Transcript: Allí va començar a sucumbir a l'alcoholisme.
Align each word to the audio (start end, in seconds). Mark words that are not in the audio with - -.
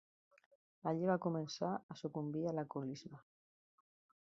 Allí 0.91 1.09
va 1.09 1.17
començar 1.25 1.69
a 1.95 1.99
sucumbir 2.01 2.43
a 2.53 2.57
l'alcoholisme. 2.61 3.23